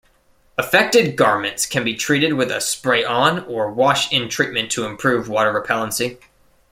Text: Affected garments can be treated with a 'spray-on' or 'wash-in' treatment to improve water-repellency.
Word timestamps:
Affected 0.57 1.15
garments 1.15 1.67
can 1.67 1.83
be 1.83 1.93
treated 1.93 2.33
with 2.33 2.49
a 2.49 2.59
'spray-on' 2.59 3.45
or 3.45 3.69
'wash-in' 3.71 4.29
treatment 4.29 4.71
to 4.71 4.83
improve 4.85 5.29
water-repellency. 5.29 6.17